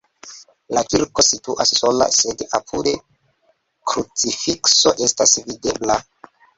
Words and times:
La 0.77 0.81
kirko 0.93 1.25
situas 1.27 1.75
sola, 1.81 2.09
sed 2.21 2.43
apude 2.61 2.97
krucifikso 3.93 4.99
estas 5.09 5.41
videbla. 5.49 6.05